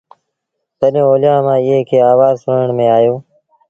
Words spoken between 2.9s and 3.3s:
آيو